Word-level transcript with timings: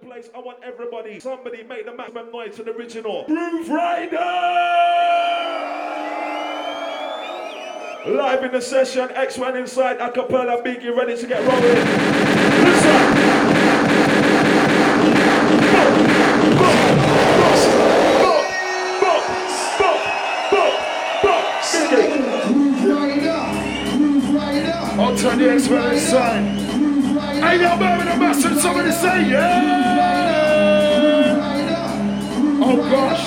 place. 0.00 0.30
I 0.34 0.38
want 0.40 0.58
everybody, 0.62 1.20
somebody 1.20 1.62
make 1.62 1.84
the 1.84 1.94
maximum 1.94 2.30
noise 2.32 2.56
to 2.56 2.62
the 2.62 2.72
original. 2.72 3.24
Grooverider! 3.26 4.16
Live 8.06 8.44
in 8.44 8.52
the 8.52 8.60
session, 8.60 9.08
Eksman 9.10 9.60
inside, 9.60 9.98
acapella, 9.98 10.64
Biggie 10.64 10.96
ready 10.96 11.16
to 11.16 11.26
get 11.26 11.40
rolling. 11.46 11.62
Listen! 12.64 13.30
I'll 25.02 25.16
turn 25.16 25.38
the 25.38 25.44
Eksman 25.44 25.92
inside. 25.92 26.70
Hey, 27.42 27.62
yo, 27.62 27.76
Birmingham 27.76 28.18
Massive, 28.20 28.60
somebody 28.60 28.92
say 28.92 29.30
yeah! 29.30 29.79
Gosh, 32.88 33.26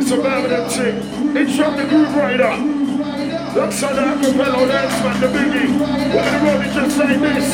it's 0.00 0.10
a 0.10 0.16
Birmingham 0.16 0.68
thing. 0.70 0.96
Intro 1.36 1.70
the 1.76 1.82
Grooverider. 1.84 2.54
Alongside 3.54 3.94
the 3.94 4.00
acapella 4.00 4.66
dance 4.66 4.98
man, 5.04 5.20
the 5.20 5.26
biggie. 5.26 5.68
We're 6.10 6.24
gonna 6.24 6.44
roll 6.44 6.60
it 6.60 6.72
just 6.72 6.96
like 6.98 7.20
this. 7.20 7.48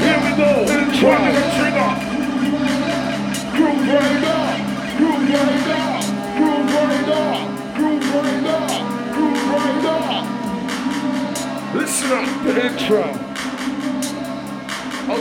Here 0.00 0.20
we 0.24 0.30
go. 0.36 0.50
Intro 0.62 1.10
the 1.10 1.42
Trigga. 1.56 1.88
Groove 3.56 3.88
Rider. 3.90 4.40
Grooverider. 4.96 5.84
Groove 6.36 6.72
Rider. 6.76 7.26
Grooverider. 7.76 8.64
Groove 9.12 9.42
Rider. 9.50 10.14
Listen 11.74 12.10
up, 12.12 12.26
the 12.44 12.52
intro. 12.66 13.04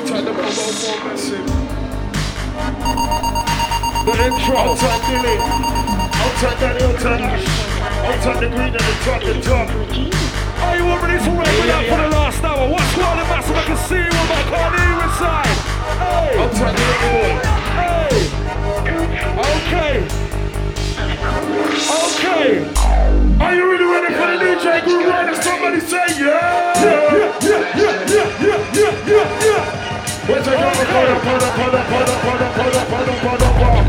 Turn 0.06 0.22
the 0.26 0.32
mobile 0.32 0.52
phone 0.52 1.02
message. 1.08 1.69
The 4.10 4.26
intro. 4.26 4.74
Turn 4.74 5.00
Dilly. 5.06 5.38
Danny. 6.58 6.82
I'll 6.82 6.98
turn 6.98 7.22
Ash. 7.22 7.46
Turn 8.24 8.40
the 8.40 8.50
green 8.50 8.74
and 8.74 8.82
the 8.82 8.94
top, 9.06 9.22
the 9.22 9.34
top. 9.40 9.70
Are 9.70 10.76
you 10.76 10.86
all 10.90 10.98
ready 10.98 11.24
to 11.24 11.30
wrap 11.30 11.48
it 11.48 11.70
up 11.70 11.86
for 11.86 11.98
the 12.02 12.10
last 12.10 12.44
hour? 12.44 12.68
What's 12.72 12.96
going 12.96 13.06
on, 13.06 13.28
massive? 13.30 13.56
I 13.56 13.64
can 13.70 13.78
see 13.78 14.02
you, 14.02 14.10
but 14.10 14.34
I 14.34 14.50
can't 14.50 14.74
hear 14.82 14.98
inside. 15.06 15.58
Hey. 16.02 16.42
Turn 16.58 16.74
the. 16.74 16.90
Hey. 17.78 18.18
Okay. 19.46 19.96
Okay. 22.02 22.66
Are 23.46 23.54
you 23.54 23.64
really 23.70 23.86
ready 23.94 24.10
for 24.16 24.26
the 24.26 24.38
DJ 24.42 24.82
Grooverider? 24.90 25.38
Somebody 25.44 25.80
say 25.82 26.02
yeah! 26.18 26.74
Yeah, 26.82 27.46
yeah, 27.46 27.78
yeah, 27.78 28.02
yeah, 28.10 28.58
yeah, 28.74 29.06
yeah, 29.06 29.46
yeah. 29.46 29.80
Where's 30.30 30.46
the 30.46 30.52
pada 30.52 30.86
pada 30.86 31.16
pada 31.26 31.50
pada 31.58 31.80
pada 31.90 32.14
pada 32.14 32.22
pada 32.24 32.48
pada 32.58 32.82
pada 32.86 33.14
pada 33.24 33.50
pada 33.60 33.89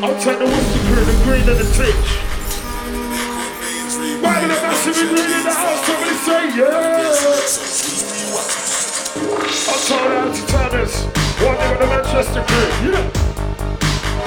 take 0.00 0.38
the 0.38 0.44
whiskey 0.44 0.80
crew, 0.88 1.04
the 1.04 1.12
green 1.24 1.48
and 1.48 1.58
the 1.58 1.68
titch. 1.76 2.08
Man, 4.22 4.42
the 4.42 4.48
massive 4.48 4.94
green 4.94 5.30
in 5.30 5.42
the 5.44 5.52
house, 5.52 5.86
somebody 5.86 6.16
say 6.24 6.42
yeah. 6.58 7.14
I'll 9.68 9.80
turn 9.86 10.10
out 10.18 10.34
to 10.34 10.42
Tanners. 10.46 10.94
One 11.44 11.56
of 11.56 11.78
the 11.78 11.86
Manchester 11.86 12.42
crew. 12.42 12.70
Yeah. 12.90 13.06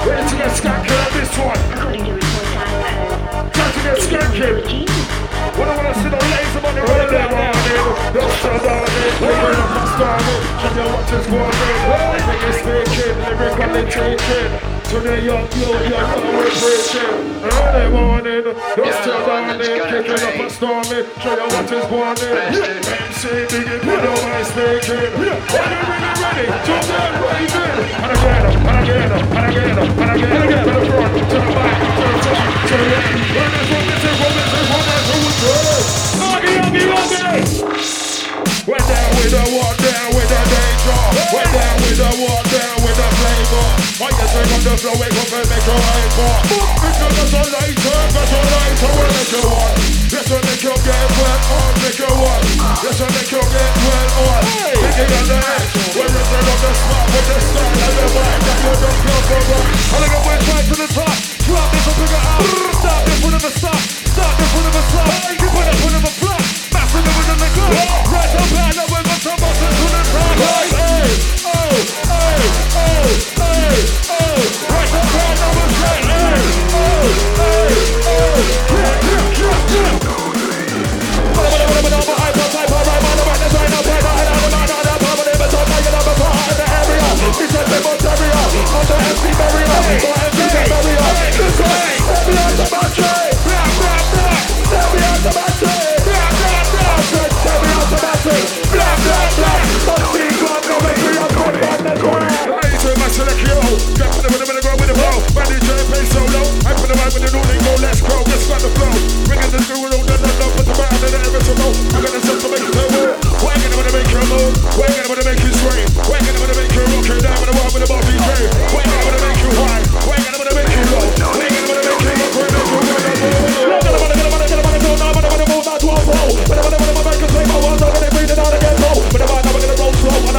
Ready 0.06 0.24
to 0.30 0.36
get 0.36 0.52
skanking 0.56 0.98
on 1.04 1.12
this 1.12 1.32
one. 1.38 1.60
According 1.74 2.04
to 2.04 2.12
reports 2.12 2.56
I've 2.56 3.52
Time 3.52 3.72
to 3.72 3.80
get 3.82 3.98
skanking. 3.98 5.27
We 5.58 5.64
don't 5.66 5.74
wanna 5.74 5.94
see 5.98 6.06
no 6.06 6.18
lazy 6.22 6.60
money 6.62 6.80
running 6.86 7.10
down 7.10 7.34
our 7.34 7.50
neighbor. 7.66 7.94
Don't 8.14 8.34
shut 8.38 8.62
down 8.62 8.86
it. 8.86 9.12
We 9.18 9.26
bring 9.26 9.58
up 9.58 9.70
the 9.74 9.82
storm. 9.98 10.22
Check 10.62 10.78
out 10.78 10.90
what 10.94 11.10
is 11.18 11.26
going 11.26 11.42
on. 11.42 11.98
Everything 11.98 12.40
is 12.46 12.56
speaking, 12.62 13.16
everybody 13.26 13.82
taking. 13.90 14.50
To 14.88 14.96
the 15.04 15.20
young 15.20 15.44
youth, 15.58 15.84
young 15.90 16.08
always 16.16 16.54
preaching. 16.62 17.12
Early 17.44 17.86
morning, 17.92 18.44
don't 18.46 18.94
shut 19.02 19.20
down 19.26 19.60
it. 19.60 19.82
Kicking 19.90 20.22
up 20.22 20.38
a 20.38 20.48
storm. 20.48 20.84
Check 20.84 21.38
out 21.42 21.50
what 21.50 21.68
is 21.68 21.84
going 21.90 22.06
on. 22.06 22.16
MC 22.16 23.22
Biggie, 23.50 23.82
put 23.82 24.00
on 24.00 24.20
my 24.24 24.40
speaking. 24.48 24.96
Are 24.96 25.26
you 25.68 25.82
really 25.90 26.14
ready? 26.22 26.46
To 26.48 26.74
the 26.88 27.02
raving. 27.20 27.76
And 27.98 28.10
again, 28.14 28.44
and 28.46 28.78
again, 28.78 29.10
and 29.10 29.44
again, 29.50 29.74
and 29.78 30.10
again. 30.14 30.64
To 30.64 30.72
the 30.72 30.84
front, 30.88 31.12
to 31.18 31.36
the 31.36 31.50
back, 31.52 31.76
to 31.82 32.04
the 32.06 32.16
top, 32.24 32.46
to 32.68 32.74
the 32.78 32.86
end. 32.96 33.18
Learn 33.34 33.50
this 33.58 33.68
one, 33.74 33.86
this 33.92 34.04
is 34.08 34.17
Oggy, 36.78 36.86
oggy. 36.94 37.18
We're 38.68 38.76
down 38.76 39.10
with 39.18 39.32
the 39.32 39.42
walk 39.56 39.76
down 39.82 40.14
with 40.14 40.28
the 40.28 40.40
danger. 40.46 40.94
We're 41.34 41.50
down 41.50 41.76
with 41.82 41.98
the 41.98 42.10
walk 42.22 42.44
down 42.52 42.76
with 42.84 42.94
the 42.94 43.08
flavor. 43.18 43.66
Why 43.98 44.14
you 44.14 44.26
take 44.28 44.52
up 44.54 44.62
the 44.62 44.74
flow, 44.78 44.94
wake 45.00 45.16
up 45.18 45.32
and 45.34 45.48
make 45.48 45.66
your 45.66 45.74
eyes 45.74 46.12
for? 46.14 46.34
Because 46.78 47.18
it's 47.18 47.34
a 47.34 47.42
lighter, 47.50 47.98
because 48.12 48.30
a 48.30 48.40
lighter 48.46 48.90
will 48.94 49.10
make 49.10 49.32
you 49.32 49.42
one. 49.42 49.74
Yes, 50.12 50.28
will 50.30 50.44
make 50.46 50.62
you 50.62 50.70
well 50.70 51.18
on, 51.58 51.72
make 51.82 51.98
you 51.98 52.12
one. 52.14 52.44
Yes, 52.84 53.00
will 53.00 53.10
make 53.10 53.32
you 53.32 53.42
well 53.42 53.70
on. 54.28 54.42
Thinking 54.78 55.10
on 55.18 55.24
the 55.26 55.38
edge, 55.58 55.72
we're 55.96 56.06
return 56.06 56.46
on 56.46 56.58
the 56.62 56.70
spot 56.78 57.06
with 57.10 57.26
the 57.26 57.38
style 57.42 57.74
and 57.74 57.94
the 57.98 58.06
vibe 58.12 58.42
that 58.46 58.58
you 58.62 58.72
don't 58.78 58.98
feel 59.02 59.20
for 59.26 59.42
one. 59.50 60.27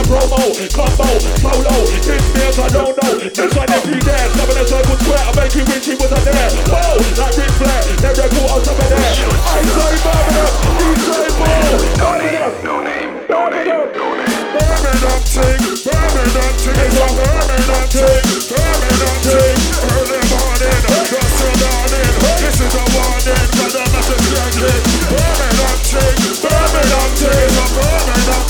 promo, 0.10 0.42
combo, 0.74 1.06
solo. 1.38 1.76
This 2.02 2.26
beer's 2.34 2.58
a 2.58 2.66
no 2.74 2.90
no. 2.98 3.10
This 3.30 3.54
one 3.54 3.70
if 3.70 3.86
you 3.86 4.02
dare, 4.02 4.26
in 4.26 4.58
a 4.58 4.66
circle 4.66 4.98
square. 4.98 5.22
I 5.22 5.32
make 5.38 5.54
you 5.54 5.64
wish 5.70 5.86
he 5.86 5.94
was 5.94 6.10
a 6.10 6.18
there. 6.26 6.50
Whoa, 6.66 6.98
like 7.22 7.38
Ric 7.38 7.54
Flair, 7.62 7.82
they 8.02 8.14
record 8.18 8.50
on 8.50 8.62
top 8.66 8.82
of 8.82 8.90
there. 8.90 8.98
I 8.98 9.62
say 9.70 9.94
Birmingham, 10.02 10.50
DJ 10.82 11.30
Ball, 11.38 11.78
Birmingham. 12.02 12.58
No 12.66 12.82
name, 12.82 13.22
no 13.30 13.54
name, 13.54 13.78
no 13.94 14.18
name. 14.18 14.50
Birmingham 14.50 15.22
ting, 15.30 15.62
Birmingham 15.86 16.54
ting, 16.58 16.74
it's 16.74 16.98
a 16.98 17.08
Birmingham 17.14 17.86
ting, 17.94 18.26
Birmingham 18.50 19.18
ting. 19.22 19.62
Early 19.94 20.22
morning, 20.34 20.82
just 21.06 21.38
till 21.38 21.54
dawning. 21.62 22.14
This 22.42 22.58
is 22.58 22.74
a 22.74 22.86
warning, 22.98 23.46
I'm 23.62 23.70
not 23.78 24.10
Birmingham 24.10 24.58
ting, 24.58 24.82
Birmingham 25.14 25.78
ting, 25.86 26.18
it's 26.18 26.42
a 26.42 26.58
Birmingham 26.58 27.14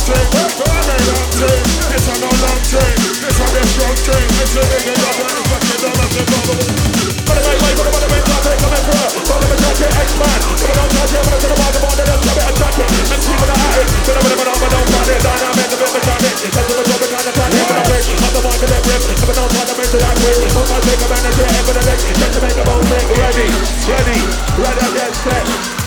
ting. 0.08 0.19
ready, 23.20 23.46
ready, 23.88 24.20
ready, 24.58 24.94
ready, 24.94 25.14
set. 25.14 25.79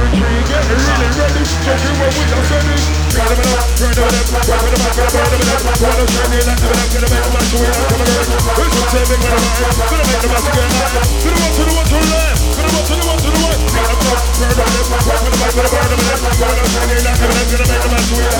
retreat. 0.01 0.45
Really 0.71 1.09
ready, 1.19 1.43
just 1.45 1.81
do 1.85 1.91
what 2.01 2.11
we 2.15 2.23
are 2.33 2.45
sending. 2.49 2.81
Grab 3.11 3.31
it 3.31 3.49
up, 3.53 3.69
grab 3.77 3.91
it 3.91 4.01
up, 4.01 4.25
grab 4.41 4.65
it 4.65 4.81
up, 4.81 4.93
grab 4.97 5.33
it 5.35 5.45
up. 5.45 5.61
Wanna 5.81 6.05
send 6.09 6.33
it, 6.33 6.43
that's 6.47 6.63
what 6.63 6.73
I'm 6.73 6.89
gonna 6.89 7.09
make 7.11 7.27
my 7.29 7.41
sweet. 7.51 7.69
I'm 7.69 7.85
gonna 7.91 8.05
make 8.09 8.25
it. 8.25 8.41
We're 8.57 8.71
just 8.71 8.89
saving 8.91 9.21
my 9.21 9.29
life. 9.31 9.77
Gonna 9.91 10.05
make 10.09 10.21
the 10.21 10.29
best 10.31 10.47
again. 10.49 10.71
To 10.71 11.29
the 11.29 11.39
one, 11.41 11.53
to 11.53 11.63
the 11.67 11.73
one, 11.75 11.87
to 11.91 11.97
the 12.01 12.07
left. 12.11 12.41
To 12.41 12.61
the 12.61 12.71
one, 12.71 12.85
to 12.87 12.93
the 12.97 13.05
one, 13.05 13.19
to 13.21 13.29
the 13.29 13.39
right. 13.41 13.61
Grab 13.71 13.91
it 13.91 14.09
up, 14.09 14.25
grab 14.31 15.21
it 15.21 15.33
up, 15.33 15.45
grab 15.45 15.53
it 15.53 15.61
up, 15.61 15.69
grab 15.69 15.91
it 15.91 16.01
up. 16.01 16.19
Wanna 16.41 16.63
send 16.71 16.91
it, 16.91 17.03
that's 17.05 17.19
what 17.21 17.29
I'm 17.31 17.47
gonna 17.51 17.67
make 17.69 17.85
my 17.91 17.99
sweet. 18.09 18.31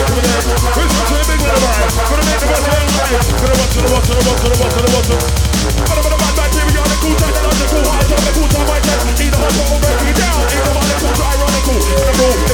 We're 0.72 0.90
just 0.90 1.06
saving 1.12 1.42
my 1.46 1.54
life. 1.62 1.94
Gonna 2.10 2.26
make 2.26 2.40
the 2.42 2.48
best 2.50 2.66
again. 2.66 2.90
To 3.12 3.46
the 3.46 3.56
one, 3.60 3.70
to 3.70 3.80
the 3.82 3.90
one, 3.92 4.02
to 4.02 4.14
the 4.16 4.24
one, 4.24 4.38
to 4.42 4.48
the 4.50 4.58
one, 4.58 4.72
to 4.72 4.80
the 4.82 4.90
one, 4.92 5.04
to 5.04 5.12
the 5.12 5.20
one. 5.20 5.50
But 5.82 5.98
I'm 6.00 6.04
gonna 6.10 6.22
the 9.22 9.30
the 9.30 10.74
the 10.74 10.81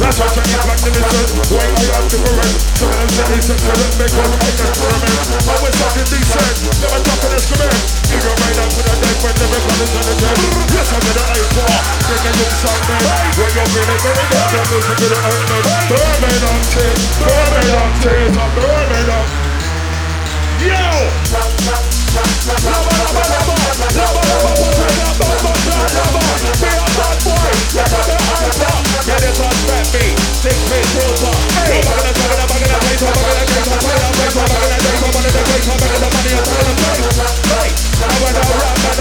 That's 0.00 0.16
why 0.16 0.28
turn 0.32 0.48
your 0.48 0.64
back 0.64 0.78
to 0.80 0.90
the 0.92 1.02
sun. 1.02 1.28
Wait 1.52 1.72
till 1.76 1.92
I'm 1.92 2.06
different 2.08 2.56
Some 2.78 2.88
of 2.88 3.92
Make 4.00 4.14
one 4.16 4.32
make 4.32 4.58
experiment. 4.62 5.16
I 5.42 5.56
talking 5.76 6.08
decent. 6.08 6.56
Never 6.80 7.00
dropping 7.02 7.32
this 7.32 7.46
command 7.50 7.80
Figure 8.08 8.36
right 8.36 8.56
with 8.72 8.88
a 8.88 8.94
deck 9.02 9.18
When 9.20 9.34
never 9.36 9.60
on 9.92 10.04
the 10.08 10.14
dead. 10.22 10.38
Yes, 10.72 10.88
I'm 10.92 11.04
in 11.04 11.14
the 11.16 11.24
A4 11.32 12.02
a 12.22 12.32
look 12.38 12.54
something. 12.62 13.02
When 13.36 13.50
you're 13.52 13.70
feeling 13.72 14.00
very 14.00 14.24
good 14.32 14.48
You're 14.52 14.68
losing 14.72 14.96
to 14.96 15.06
the 15.12 15.18
element 15.20 15.64
Burn 15.90 16.16
me 16.22 16.32
down, 16.40 16.60
tears 16.72 17.02
Burn 17.20 17.48
me 17.52 17.62
down, 17.68 17.90
tears 18.00 18.32
Burn 18.56 18.90
it 18.96 19.08
up. 19.12 19.28
Yo! 20.62 21.91
I 38.04 38.18
wanna 38.20 38.40
rock 38.58 38.91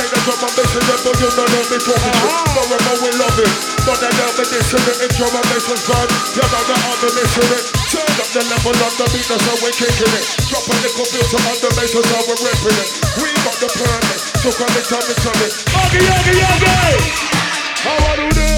Say 0.00 0.08
the 0.08 0.20
drum 0.24 0.40
and 0.40 0.54
bass 0.56 0.72
and 0.80 0.86
the 0.88 0.96
boogie, 1.04 1.20
you 1.20 1.28
know 1.36 1.44
know 1.44 1.60
me 1.68 1.76
talking 1.76 2.16
shit. 2.16 2.32
Forever 2.56 2.94
we 3.04 3.10
love 3.20 3.36
it. 3.36 3.52
But 3.84 4.00
I 4.00 4.08
never 4.16 4.48
dish 4.48 4.72
it. 4.72 5.12
Drum 5.12 5.36
and 5.36 5.44
bass 5.52 5.68
was 5.68 5.84
gone, 5.84 6.08
you 6.08 6.40
know 6.40 6.62
the 6.64 6.76
other 6.88 7.12
mission 7.20 7.44
it. 7.52 7.68
Turn 7.92 8.08
up 8.16 8.28
the 8.32 8.40
level 8.48 8.80
on 8.80 8.92
the 8.96 9.06
beat, 9.12 9.28
that's 9.28 9.44
how 9.44 9.60
we're 9.60 9.76
kicking 9.76 10.08
it. 10.16 10.24
Drop 10.48 10.64
a 10.64 10.74
little 10.80 11.04
filter 11.04 11.40
on 11.44 11.56
the 11.60 11.68
bass, 11.76 11.92
that's 11.92 12.08
how 12.16 12.24
we're 12.24 12.40
ripping 12.40 12.80
it. 12.80 12.88
We 13.20 13.28
got 13.44 13.60
the 13.60 13.68
permit, 13.76 14.20
so 14.40 14.48
come 14.56 14.72
and 14.72 14.86
tell 14.88 15.04
me, 15.04 15.12
tell 15.20 15.36
me. 15.36 15.48
Yogi, 15.68 16.00
yogi, 16.00 16.32
yogi! 16.48 16.80
How 17.84 18.00
I 18.00 18.16
do 18.16 18.28
them? 18.32 18.56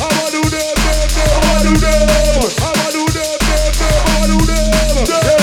How 0.00 0.08
I 0.08 0.32
do 0.32 0.40
them? 0.48 0.64
How 0.80 0.96
I 0.96 1.60
do 1.60 1.72
them? 1.76 2.08
How 2.56 2.72
I 2.72 2.88
do 2.88 3.04
them? 3.04 3.36
How 3.36 4.16
I 4.16 4.32
do 4.32 4.40
them? 4.48 4.80
Yeah, 5.04 5.20
we're 5.28 5.36
better 5.36 5.39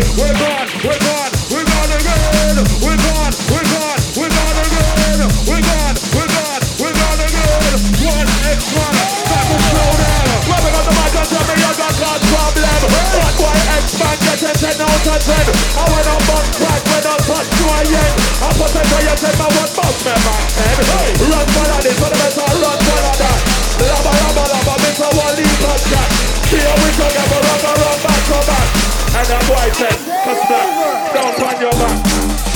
them. 0.00 0.18
We're 0.18 0.34
gone, 0.34 0.66
we're 0.82 0.98
gone, 0.98 1.30
we're 1.54 1.66
gone 1.66 1.92
again. 1.94 2.56
We're 2.82 2.98
gone, 2.98 3.32
we're 3.46 3.68
gone, 3.70 4.00
we're 4.18 4.32
gone 4.32 4.58
again. 4.58 5.18
We're 5.46 5.62
gone, 5.62 5.94
we're 6.14 6.30
gone, 6.34 6.62
we're 6.82 6.96
gone 6.98 7.20
again. 7.22 7.72
One 8.02 8.28
X 8.50 8.58
one, 8.74 8.96
time 9.30 9.46
to 9.46 9.58
slow 9.70 9.92
down. 9.94 10.26
We 10.50 10.70
got 10.74 10.84
the 10.84 10.94
mic 10.98 11.14
on 11.14 11.26
top, 11.30 11.46
you 11.46 11.70
got 11.78 11.94
God's 11.94 12.26
problem. 12.26 12.74
Bad 13.14 13.34
boy 13.38 13.54
X 13.78 13.86
man, 14.00 14.16
get 14.18 14.42
it, 14.42 14.56
ten 14.58 14.82
out 14.82 15.06
of 15.06 15.20
ten. 15.22 15.46
I 15.78 15.84
went 15.86 16.08
on 16.10 16.42
track 16.58 16.82
when 16.90 17.04
I 17.06 17.14
touch 17.22 17.48
you 17.54 17.66
again. 17.70 18.12
I 18.42 18.48
put 18.58 18.74
where 18.74 19.02
you 19.04 19.14
take 19.14 19.38
my 19.38 19.46
one 19.46 19.70
bounce 19.78 20.00
me 20.02 20.14
back 20.26 20.42
head. 20.58 20.76
Run 21.22 21.46
for 21.54 21.66
that, 21.70 21.80
this 21.86 21.96
for 22.02 22.10
the 22.10 22.18
better, 22.18 22.42
run 22.58 22.78
for 22.82 22.98
that. 22.98 23.38
Laba, 23.78 24.10
laba, 24.10 24.44
laba, 24.58 24.74
miss 24.82 24.98
a 24.98 25.08
one 25.14 25.34
leap 25.38 25.62
and 25.70 25.82
chat. 25.86 26.08
Here 26.50 26.74
we 26.82 26.88
go, 26.98 27.06
a 27.06 27.22
run, 27.30 27.62
a 27.62 27.72
run, 27.78 27.98
back 28.02 28.22
to 28.26 28.38
back. 28.42 29.03
And 29.14 29.26
that 29.30 29.42
boy 29.46 29.70
said, 29.78 29.94
cause 30.26 30.42
that, 30.50 30.66
don't 31.14 31.38
on 31.38 31.54
your 31.62 31.70
back. 31.78 32.02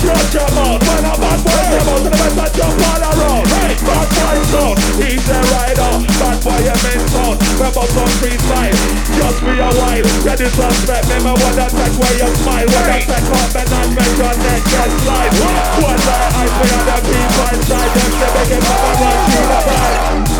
Shut 0.02 0.26
your 0.34 0.50
mouth, 0.58 0.82
when 0.82 1.06
a 1.06 1.14
bad 1.14 1.38
boy. 1.46 1.54
Come 1.54 1.86
out 1.86 2.02
to 2.02 2.02
the 2.02 2.10
better, 2.10 2.50
jump 2.58 2.82
all 2.82 3.02
around. 3.14 3.46
Hey, 3.46 3.77
bad 3.88 4.08
boy 4.12 4.38
sound, 4.52 4.76
he's 5.00 5.24
a 5.32 5.38
rider. 5.56 5.92
Bad 6.20 6.36
boy, 6.44 6.60
mean 6.60 7.02
sound. 7.08 7.36
Rebels 7.56 7.96
on 7.96 8.10
free 8.20 8.36
side, 8.36 8.76
just 9.16 9.40
be 9.40 9.54
a 9.56 9.70
while. 9.80 10.04
You 10.04 10.34
disrespect 10.36 11.08
me, 11.08 11.16
me 11.24 11.32
wanna 11.32 11.66
take 11.72 11.96
where 11.96 12.16
you 12.20 12.28
smile. 12.36 12.68
When 12.68 12.84
I 12.84 13.00
take 13.00 13.28
off 13.32 13.56
and 13.56 13.72
I 13.72 13.82
make 13.96 14.16
your 14.20 14.34
neck 14.44 14.62
get 14.68 14.90
slide. 15.00 15.32
One 15.80 16.00
eye, 16.04 16.36
I 16.36 16.46
see 16.52 16.70
on 16.76 16.84
the 16.84 16.96
people 17.08 17.48
inside. 17.56 17.90
Them 17.96 18.10
say 18.18 18.30
they 18.36 18.46
get 18.52 18.68
up 18.68 18.80
and 18.84 18.96
run 19.00 19.16
through 19.24 19.48
the 19.48 19.58
blind. 19.66 19.98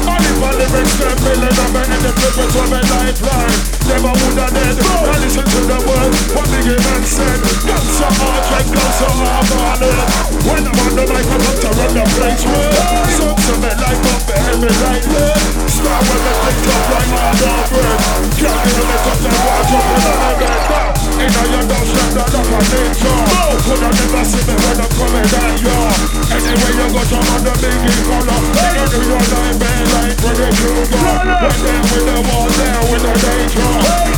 Only 0.09 0.33
for 0.39 0.53
the 0.59 0.67
rich, 0.69 0.93
them 1.01 1.19
million 1.25 1.57
of 1.59 1.71
men 1.73 1.89
in 1.89 2.01
the 2.05 2.13
flippers 2.13 2.55
of 2.55 2.69
a 2.69 2.81
lifeline. 2.93 3.59
Never 3.89 4.13
would 4.13 4.39
have 4.39 4.53
dead. 4.53 4.77
Now 4.79 5.17
listen 5.25 5.47
to 5.49 5.61
the 5.65 5.79
words, 5.89 6.19
what 6.37 6.47
the 6.53 6.61
man 6.69 7.03
said. 7.09 7.41
So 7.97 8.05
hard, 8.05 8.45
so 9.01 9.09
hard 9.09 9.51
on 9.59 9.83
it. 9.83 9.99
When 10.45 10.63
I'm 10.69 10.79
on 10.85 10.93
the 10.95 11.05
mic, 11.09 11.25
I 11.25 11.39
come 11.43 11.59
to 11.63 11.71
run 11.73 11.93
the 11.97 12.05
place 12.15 12.45
with. 12.45 13.38
To 13.49 13.55
me 13.55 14.69
like 14.69 15.07
red. 15.09 15.39
Start 15.71 16.03
with 16.09 16.23
the 16.25 16.33
flick 16.41 16.69
up 16.69 16.85
like 16.93 17.11
on 17.17 17.33
bread. 17.39 17.69
Can't 18.37 18.61
get 18.65 18.77
on 18.77 18.87
the 18.89 18.97
top, 19.05 19.19
then 19.25 19.37
watch 19.47 19.73
up 19.73 19.85
in 19.89 20.01
the 20.01 20.59
bed. 20.69 20.98
Don't 21.19 21.85
shut 21.85 22.15
that 22.15 22.31
up 22.31 22.47
on 22.47 22.63
nature. 22.71 23.19
Could 23.67 23.83
have 23.83 23.91
never 23.91 24.23
see 24.23 24.43
me 24.47 24.55
when 24.55 24.79
I'm 24.79 24.89
coming 24.95 25.27
at 25.27 25.59
you. 25.59 25.79
Anyway, 26.31 26.73
you 26.79 26.87
go 26.95 27.03
to 27.03 27.19
on 27.19 27.43
the 27.43 27.53
biggie 27.59 27.99
color. 28.07 28.39
They 28.55 28.71
don't 28.79 28.89
do 28.89 29.01
your 29.03 29.19
life, 29.19 29.59
man, 29.59 29.83
like 29.99 30.15
Freddy 30.23 30.49
Krueger. 30.57 30.97
Right 30.99 31.59
there 31.59 31.83
with 31.91 32.07
the 32.07 32.17
wall, 32.23 32.47
there 32.55 32.83
with 32.87 33.03
the 33.03 33.13
danger. 33.19 33.69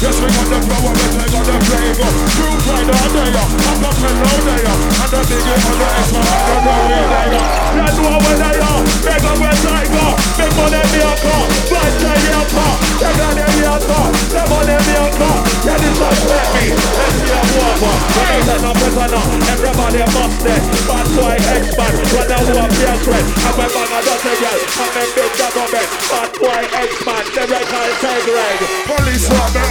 Yes, 0.00 0.16
we 0.20 0.28
got 0.28 0.46
the 0.52 0.58
flow, 0.60 0.92
but 0.92 1.28
got 1.32 1.44
the 1.48 1.56
flavor. 1.64 2.10
True 2.36 2.56
pride 2.68 2.90
all 2.92 3.08
day, 3.10 3.32
I'm 3.32 3.84
up 3.84 3.96
and 3.96 4.16
low 4.20 4.38
there. 4.44 4.70
And 4.70 5.10
the 5.10 5.20
on 5.20 5.76
the 5.76 6.20
I 6.60 6.76
don't 6.76 6.82
know 6.82 7.00
where 7.00 7.16
they 7.16 7.36
are. 7.40 7.60
That's 7.76 7.98
what 7.98 8.16
we're 8.20 8.36
there. 8.38 8.60
Big 9.04 9.24
up 9.24 9.38
where 9.40 9.56
tiger. 9.64 10.10
Big 10.36 10.52
money 10.56 10.82
me 10.92 11.00
a 11.00 11.12
car. 11.18 11.44
Bad 11.70 11.92
me 12.00 12.30
a 12.30 12.42
car. 12.50 12.74
Them 13.00 13.34
me 13.36 13.62
a 13.64 13.76
car. 13.80 14.06
Them 14.30 14.46
money 14.50 14.76
me 14.86 14.94
a 14.94 15.06
car. 15.16 15.36
Yeah, 15.64 15.78
this 15.78 15.96
one 16.00 16.16
sweat 16.16 16.46
me. 16.54 16.89
Let's 18.50 18.64
a 18.64 18.72
prisoner, 18.74 19.22
everybody 19.52 20.02
must. 20.10 20.42
Bad 20.42 21.06
boy 21.14 21.36
Eksman. 21.54 21.94
When 22.10 22.30
I 22.30 22.40
walk 22.50 22.70
the 22.70 22.92
threat. 23.04 23.26
I'm 23.46 23.60
a 23.60 23.66
man, 23.70 23.90
say. 24.20 24.58
I'm 24.80 24.96
a 24.98 25.04
big 25.14 25.32
government. 25.38 25.88
Bad 26.10 26.30
boy 26.40 26.62
Eksman. 26.82 27.24
The 27.34 27.42
red 27.46 27.66
high 27.70 27.94
tag 28.02 28.26
red. 28.26 28.58
Police 28.90 29.26
want 29.30 29.69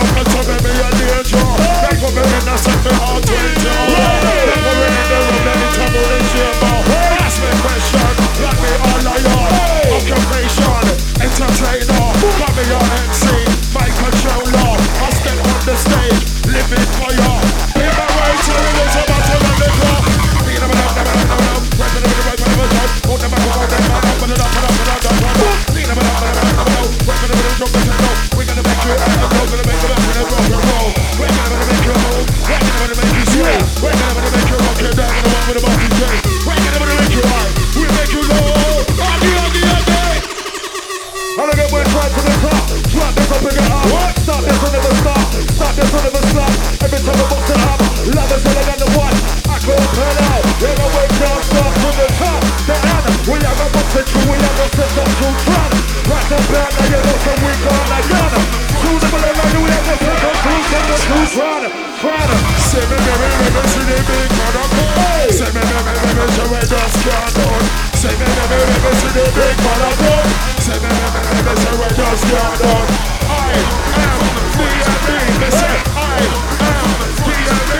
just 72.19 72.31
can't 72.31 72.59
done. 72.59 72.87
I 73.29 73.55
am 74.03 74.19
D&B, 74.57 75.07
me 75.39 75.49
say 75.51 75.75
I 75.95 76.19
am 76.19 76.99
D&B. 77.23 77.71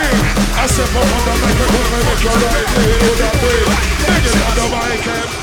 I 0.56 0.66
step 0.68 0.96
up 0.96 1.10
on 1.16 1.24
the 1.28 1.36
microphone 1.44 1.92
and 1.98 2.06
make 2.08 2.24
your 2.24 2.38
right 2.46 2.68
feel 2.76 3.16
that 3.20 3.36
way. 3.44 3.60
It 4.16 4.26
on 4.42 4.56
the 4.56 4.66
mic? 4.76 5.39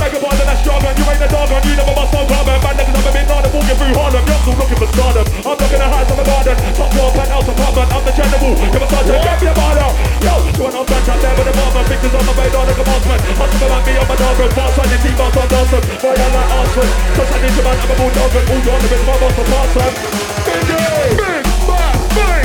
Make 0.00 0.16
a 0.16 0.20
ball 0.20 0.32
that's 0.32 0.60
strong 0.64 0.80
you 0.80 1.04
ain't 1.12 1.20
the 1.20 1.28
dog 1.28 1.52
and 1.52 1.60
you 1.68 1.76
never 1.76 1.92
must 1.92 2.12
no 2.16 2.24
problem. 2.24 2.56
Man, 2.56 2.74
niggas 2.80 2.96
never 2.96 3.12
been 3.12 3.28
on 3.28 3.44
walking 3.52 3.76
through 3.76 3.94
Harlem. 4.00 4.24
You're 4.24 4.40
still 4.40 4.56
looking 4.56 4.78
for 4.80 4.88
stardom. 4.96 5.26
I'm 5.44 5.56
looking 5.60 5.76
at 5.76 5.90
highs 5.92 6.08
on 6.08 6.16
the 6.16 6.24
garden. 6.24 6.56
Top 6.72 6.88
floor, 6.96 7.10
penthouse 7.12 7.48
apartment. 7.52 7.88
I'm 7.92 8.04
the 8.08 8.12
general. 8.16 8.54
A 8.56 8.78
start 8.88 9.04
to 9.04 9.12
get 9.20 9.36
me 9.44 9.46
a 9.46 9.54
out. 9.54 9.94
Yo, 10.24 10.32
you 10.40 10.60
want 10.64 10.72
no 10.72 10.82
French 10.88 11.04
out 11.04 11.20
there 11.20 11.34
with 11.36 11.46
the 11.46 11.54
bomber. 11.54 11.84
Pictures 11.84 12.14
on 12.16 12.24
the 12.24 12.32
radar, 12.32 12.64
the 12.64 12.74
commencement. 12.80 13.20
Hustle 13.36 13.60
about 13.60 13.82
me 13.84 13.92
on 14.00 14.06
my 14.08 14.16
dog. 14.16 14.40
Boss 14.56 14.78
on 14.80 14.86
your 14.88 15.00
team, 15.04 15.16
boss 15.20 15.36
on 15.36 15.46
Dawson. 15.52 15.82
Boy, 16.00 16.16
I 16.16 16.28
ninja 17.40 17.62
man, 17.64 17.76
I'm 17.76 17.90
a 17.90 17.94
bulldog 18.00 18.32
the 18.32 18.88
big 18.88 19.02
mama 19.04 19.28
for 19.36 19.44
part 19.52 19.68
time. 19.76 19.94
Big 20.48 20.62
bad 20.68 21.29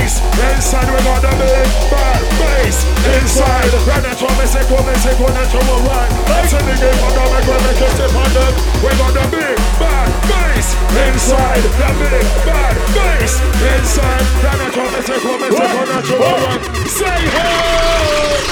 Inside 0.06 0.86
we 0.86 1.02
got 1.02 1.18
the 1.18 1.34
big 1.34 1.66
bad 1.90 2.22
bass. 2.38 2.86
Inside, 3.10 3.74
right 3.90 3.98
natural, 4.06 4.30
me 4.38 4.46
say 4.46 4.62
go, 4.70 4.78
me 4.86 4.94
say 5.02 5.10
go 5.18 5.26
natural, 5.34 5.82
right. 5.82 6.06
That's 6.30 6.54
in 6.54 6.62
the 6.62 6.78
game, 6.78 6.94
but 7.02 7.10
don't 7.10 7.26
make 7.34 7.42
me 7.42 7.58
make 7.66 7.82
it 7.82 8.14
on 8.14 8.30
them. 8.30 8.54
We 8.86 8.90
got 9.02 9.10
the 9.18 9.26
big 9.34 9.58
bad 9.82 10.06
bass. 10.30 10.78
Inside, 10.94 11.58
the 11.58 11.90
big 11.98 12.22
bad 12.46 12.78
bass. 12.94 13.42
Inside, 13.58 14.22
right 14.46 14.58
natural, 14.62 14.94
me 14.94 15.00
say 15.02 15.18
go, 15.18 15.34
me 15.42 15.48
say 15.50 15.66
go 15.74 15.82
natural, 15.90 16.22
right. 16.22 16.62
Say 16.86 17.18
hey. 17.26 18.46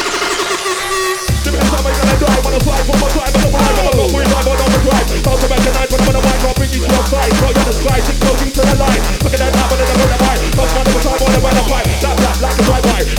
Every 1.47 1.61
time 1.71 1.87
I 1.87 1.91
gonna 1.95 2.19
drive, 2.19 2.43
wanna 2.43 2.61
fly 2.67 2.83
for 2.83 2.99
my 2.99 3.07
drive, 3.15 3.31
wanna 3.31 3.55
fly, 3.55 3.63
wanna 3.79 3.95
go 3.95 4.05
for 4.11 4.19
it, 4.19 4.27
drive 4.27 4.49
on 4.51 4.59
overdrive. 4.59 5.07
Talk 5.23 5.39
about 5.39 5.63
tonight, 5.63 5.87
when 5.87 6.03
I'm 6.03 6.09
on 6.11 6.15
the 6.19 6.23
mic, 6.27 6.43
I'll 6.51 6.55
bring 6.59 6.73
you 6.75 6.83
to 6.83 6.91
your 6.91 7.07
side. 7.07 7.31
Throw 7.39 7.55
you 7.55 7.63
on 7.63 7.67
the 7.71 7.77
sky, 7.79 8.01
six 8.03 8.19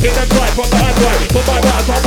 drive-by. 0.05 0.21
Hit 0.21 0.29
drive 0.29 0.53
from 0.53 0.69
the 0.69 0.77
hand 0.77 0.95
drive. 0.97 1.47
My 1.47 1.59
right, 1.59 1.85
top, 1.85 2.04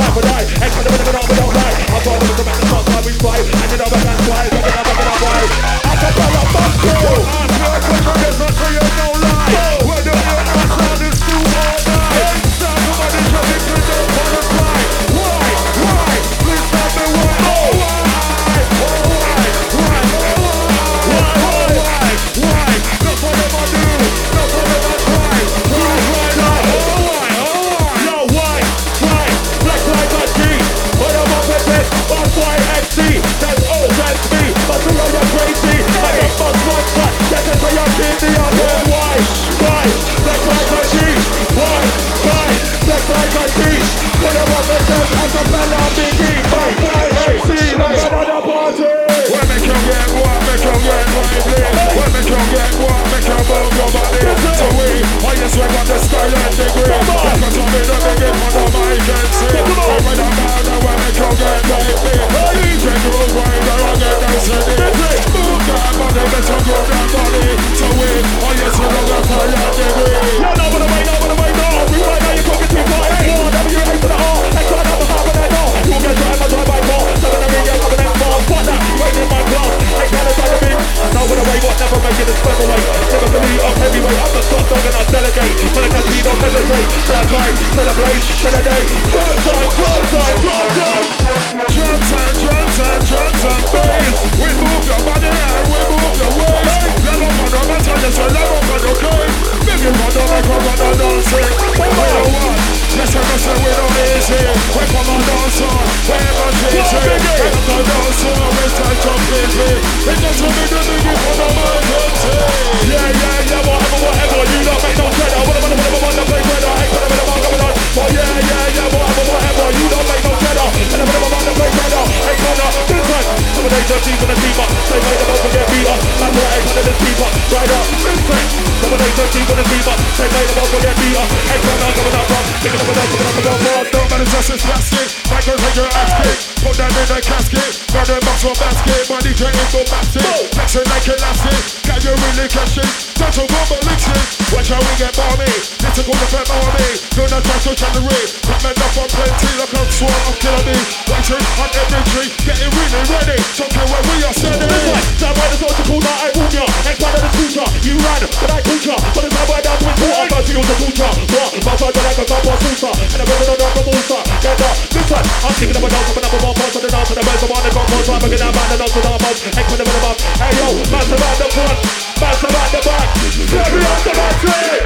from. 132.99 133.29
Picking 133.39 133.47
up 133.47 133.93
and 133.93 133.98
up, 134.19 134.27
picking 134.27 134.27
up 134.27 134.27
and 134.27 134.27
up, 134.27 134.27
boss. 134.27 134.27
Don't 134.27 134.27
matter, 134.27 134.35
just 134.35 134.51
as 134.51 134.61
plastic. 134.63 135.07
Michael, 135.31 135.55
take 135.55 135.75
your 135.79 135.87
ass 135.95 136.11
kick. 136.19 136.39
Put 136.59 136.75
that 136.75 136.91
in 136.91 137.07
the 137.07 137.19
casket. 137.23 137.71
Got 137.87 138.03
them 138.03 138.19
box 138.19 138.43
for 138.43 138.55
basket. 138.59 139.07
Body 139.07 139.31
train 139.31 139.55
go 139.71 139.79
massive. 139.87 140.51
Flexing 140.51 140.87
like 140.91 141.07
elastic. 141.07 141.61
Can 141.87 141.99
you 142.03 142.13
really 142.19 142.47
catch 142.51 142.75
it? 142.75 142.89
Touch 143.15 143.39
a 143.39 143.47
rubber 143.47 143.79
elixir. 143.79 144.19
Watch 144.51 144.69
how 144.75 144.81
we 144.83 144.93
get 144.99 145.15
balmy. 145.15 145.47
Little 145.47 146.03
go 146.03 146.13
to 146.19 146.27
pet 146.35 146.51
army. 146.51 146.89
Do 147.15 147.23
not 147.31 147.43
try 147.47 147.57
to 147.63 147.71
generate. 147.79 148.29
Coming 148.43 148.75
up 148.75 148.95
on 148.99 149.07
plenty. 149.07 149.49
Look 149.55 149.71
how 149.71 149.87
swarm 149.87 150.23
of 150.27 150.35
killing 150.43 150.67
me. 150.67 150.77
Watching 151.07 151.45
on 151.55 151.69
every 151.79 152.03
tree. 152.11 152.29
Getting 152.43 152.71
really 152.75 153.03
ready. 153.07 153.39
Talking 153.55 153.87
where 153.87 154.03
we 154.03 154.15
are 154.27 154.35
standing. 154.35 154.67
This 154.67 154.83
one, 154.83 155.03
that 155.23 155.31
boy 155.31 155.47
is 155.55 155.63
also 155.63 155.83
cool, 155.87 156.01
now 156.03 156.15
I 156.19 156.27
own 156.35 156.49
ya 156.51 156.65
Next 156.83 156.99
man 156.99 157.13
of 157.15 157.21
the 157.23 157.29
scooter, 157.33 157.67
you 157.87 157.95
ran, 157.97 158.21
but 158.27 158.51
I 158.51 158.59
caught 158.61 158.83
ya 158.85 158.95
But 159.15 159.23
it's 159.25 159.35
my 159.35 159.43
boy 159.49 159.61
down 159.63 159.77
to 159.79 159.85
his 159.89 159.99
water, 159.99 160.27
first 160.29 160.47
he 160.49 160.53
was 160.59 160.69
a 160.69 160.75
scooter 160.77 161.11
What? 161.33 161.49
My 161.65 161.73
side 161.79 161.97
like 161.97 162.19
a 162.19 162.25
copper 162.29 162.55
scooter 162.59 162.93
And 162.93 163.19
I'm 163.19 163.27
running 163.29 163.49
on 163.49 163.57
the 163.57 163.69
monster 164.09 164.41
Get 164.41 164.57
up, 164.61 164.77
one, 165.09 165.25
I'm 165.45 165.53
thinking 165.53 165.77
of 165.77 165.83
a 165.83 165.89
Up 165.89 166.17
and 166.17 166.25
up 166.25 166.33
a 166.33 166.39
more 166.41 166.53
parts 166.53 166.75
of 166.75 166.81
the 166.81 166.89
dance 166.89 167.09
And 167.09 167.17
the 167.19 167.25
birds 167.25 167.43
are 167.45 167.53
on 167.53 167.61
the 167.61 167.69
gun 167.69 167.85
More 167.89 168.03
time, 168.03 168.23
again, 168.25 168.41
I'm 168.41 168.57
on 168.57 168.67
the 168.69 168.77
dance 168.77 168.95
with 168.95 169.05
our 169.05 169.19
boss 169.19 169.37
X 169.45 169.65
with 169.69 169.79
the 169.79 169.85
minimum 169.85 170.15
Hey 170.41 170.51
yo, 170.57 170.67
master 170.89 171.17
at 171.17 171.37
the 171.37 171.47
front 171.53 171.77
Master 172.17 172.49
at 172.49 172.69
the 172.73 172.81
back 172.81 173.07
Carry 173.49 173.81
on 173.85 173.99
the 174.01 174.13
battery 174.17 174.79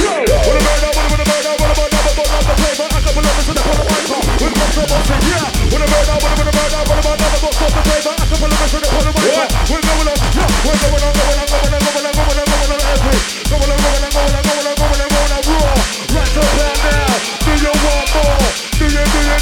Yo, 0.00 0.14
what 0.24 0.56
about 0.56 0.78
now? 0.80 0.92
What 0.94 1.20
about 1.20 1.40
now? 1.44 1.54
What 1.54 1.70
about 1.70 1.88
now? 1.92 2.02
What 2.04 2.12
about 2.12 2.28
now? 2.28 2.42
The 2.44 2.54
flavor. 2.60 2.88
I 2.90 2.98
couple 3.00 3.24
of 3.24 3.38
us 3.38 3.48
in 3.48 3.54
the 3.54 3.62
of 3.62 3.86
my 3.88 4.00
car. 4.04 4.22
With 4.42 4.54
my 4.58 4.66
trouble, 4.74 5.00
say 5.06 5.20
yeah. 5.24 5.48
What 5.70 5.80
about 5.80 6.04
now? 6.04 6.18
What 6.18 6.34
about 6.34 6.68
now? 6.74 6.82
What 6.84 6.98
about 6.98 7.14
now? 7.14 7.30
The 7.30 7.40
box 7.40 7.54
of 7.62 7.70
the 7.72 7.82
flavor. 7.88 8.12
I 8.12 8.24
couple 8.26 8.50
of 8.50 8.58
us 8.58 8.74
in 8.74 8.80
the 8.84 8.90
of 8.90 9.14
my 9.14 9.22
car. 9.24 9.48
We're 9.70 9.84
going 9.86 10.08
on, 10.10 10.18
yeah. 10.34 10.48
We're 10.66 10.80
going 10.82 11.04
on, 11.04 11.14
going 11.14 11.14
on, 11.14 11.14
going 11.14 11.38
on, 11.38 11.46
going 11.46 11.64
on, 11.64 11.80
going 11.84 12.04
on, 12.04 12.04
going 12.04 12.04
on. 12.04 12.24
Going 12.24 12.32
on, 12.34 12.52
going 12.54 12.74
on, 12.74 13.08
going 13.48 13.70
on, 13.70 13.78
going 13.80 13.93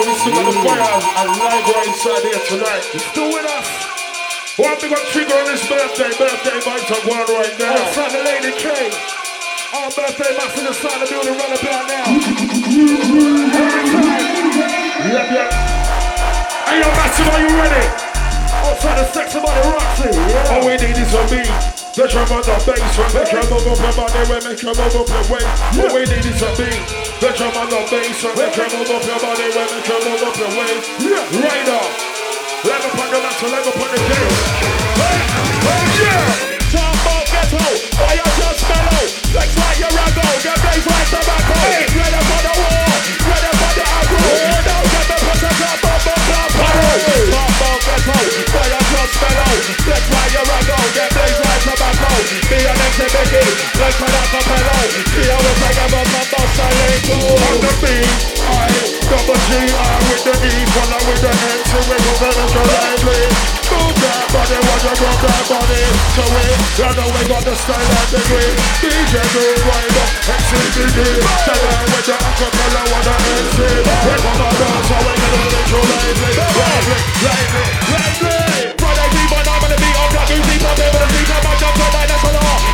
Still 0.00 0.32
got 0.32 0.48
the 0.48 0.56
fire 0.64 0.80
and 0.80 1.28
live 1.36 1.60
right 1.76 1.84
inside 1.84 2.24
here 2.24 2.40
tonight. 2.48 2.80
Still 3.12 3.28
with 3.36 3.44
us? 3.44 3.68
One 4.56 4.72
big 4.80 4.92
up 4.96 5.04
Trigga 5.12 5.28
on 5.28 5.44
this 5.44 5.60
birthday, 5.68 6.08
birthday 6.16 6.56
vibes 6.64 6.88
are 6.88 7.04
going 7.04 7.28
right 7.36 7.52
now. 7.60 7.76
Outside 7.76 8.12
the 8.16 8.24
Lady 8.24 8.56
K. 8.56 8.64
Our 9.76 9.92
birthday 9.92 10.32
mass 10.40 10.56
in 10.56 10.64
the 10.64 10.72
side 10.72 11.02
of 11.02 11.04
the 11.04 11.12
building 11.12 11.36
run 11.36 11.52
about 11.52 11.84
now. 11.84 12.16
Every 13.60 13.92
time. 13.92 14.24
Yep, 15.04 15.26
yep. 15.36 15.52
Hey, 16.64 16.80
yo, 16.80 16.88
Massive, 16.96 17.28
are 17.28 17.40
you 17.44 17.52
ready? 17.60 17.84
Outside 18.64 18.96
the 18.96 19.12
sex 19.12 19.34
about 19.34 19.52
the 19.52 19.68
Roxy. 19.68 20.16
Yeah. 20.16 20.48
All 20.56 20.64
we 20.64 20.80
need 20.80 20.96
is 20.96 21.12
a 21.12 21.28
beat. 21.28 21.79
The 21.90 22.06
drum 22.06 22.30
on 22.30 22.38
the 22.46 22.54
bass, 22.62 22.94
when 22.94 23.10
make 23.18 23.34
them 23.34 23.50
move 23.50 23.66
up 23.66 23.82
your 23.82 23.90
body, 23.98 24.22
when 24.30 24.38
make 24.46 24.62
them 24.62 24.78
move 24.78 24.94
up 24.94 25.10
your 25.10 25.26
weight. 25.26 25.50
What 25.74 25.90
we 25.90 26.06
need 26.06 26.22
is 26.22 26.38
a 26.38 26.54
beat. 26.54 26.78
Make 27.18 27.34
them 27.34 27.50
on 27.50 27.66
the 27.66 27.82
bass, 27.90 28.14
when 28.22 28.30
make 28.38 28.54
them 28.54 28.70
move 28.78 28.94
up 28.94 29.02
your 29.02 29.18
body, 29.18 29.50
when 29.50 29.66
make 29.74 29.90
them 29.90 29.98
move 30.06 30.22
up 30.22 30.38
way. 30.38 30.54
weight. 30.54 30.86
Right 31.34 31.66
now, 31.66 31.82
leg 32.62 32.86
up 32.86 32.94
on 32.94 33.08
the 33.10 33.18
left, 33.18 33.42
leg 33.42 33.66
up 33.66 33.74
on 33.74 33.90
the 33.90 33.98
gate. 34.06 34.34
Hey, 35.02 35.18
oh 35.66 35.82
yeah. 35.98 36.62
Jumbo 36.70 37.14
ghetto, 37.26 37.58
I 37.58 38.22
am 38.22 38.30
just 38.38 38.62
mellow. 38.70 39.04
Flex 39.34 39.50
like 39.50 39.78
your 39.82 39.90
rago, 39.90 40.26
get 40.46 40.58
bass 40.62 40.86
like 40.86 41.08
tobacco. 41.10 41.58
Hey, 41.58 41.90
ready 41.90 42.22
for 42.22 42.40
the 42.46 42.54
war, 42.54 42.86
ready 43.34 43.50
for 43.50 43.72
the 43.74 43.84
aggro. 43.98 44.30
Don't 44.62 44.86
get 44.94 45.06
the 45.10 45.16
pressure, 45.26 45.54
drop, 45.58 45.78
bump, 45.82 46.06
bump, 46.06 46.22
bump, 46.30 46.54
bump. 46.54 46.86
Jumbo 47.34 47.70
ghetto, 47.82 48.14
I 48.14 48.78
am 48.78 48.84
just 48.94 49.14
mellow. 49.18 49.52
Flex 49.90 50.02
like 50.06 50.32
your 50.38 50.46
rago 50.46 50.69
se 53.00 53.06
me 53.16 53.24
beat 53.32 53.56
Like 53.80 53.96
my 54.00 54.08
life 54.12 54.34
up 54.36 54.44
hello 54.44 54.78
See 55.08 55.28
how 55.32 55.40
it's 55.40 55.60
my 55.60 56.24
boss 56.32 56.58
I 56.60 56.68
ain't 56.68 57.02
cool 57.08 57.36
On 57.48 57.56
the 57.64 57.72
beat 57.80 58.12
I 58.44 58.68
double 59.08 59.40
G 59.46 59.50
I 59.72 59.88
with 60.08 60.24
the 60.28 60.34
E 60.36 60.52
One 60.76 60.92
I 60.92 60.98
with 61.08 61.22
the 61.24 61.32
N 61.32 61.60
To 61.70 61.78
make 61.88 62.04
a 62.04 62.62
lively 62.68 63.22
Move 63.70 63.96
that 64.04 64.24
body 64.34 64.58
Watch 64.68 64.84
you 64.84 64.94
drop 65.00 65.18
that 65.24 65.44
body 65.48 65.82
So 66.14 66.24
we 66.28 66.44
Run 66.80 66.98
we 67.14 67.22
Got 67.30 67.42
the 67.46 67.54
style 67.56 67.80
and 67.80 68.10
the 68.12 68.20
DJ 68.84 69.14
do 69.32 69.44
wind 69.64 69.96
up 69.96 70.10
XCBD 70.36 70.98
Tell 71.46 71.64
with 71.88 72.08
your 72.08 72.20
acapella 72.20 72.82
What 72.90 73.04
the 73.06 73.14
MC 73.16 73.58
We're 74.04 74.20
gonna 74.20 74.48
dance 74.60 74.86
So 74.90 74.96
we 75.00 75.14
can 75.16 75.32
do 75.40 75.48
it 75.48 75.66
so 75.70 75.78
lively 75.88 76.32
Lively 76.36 76.98
Lively 77.24 77.64
Lively 77.94 78.69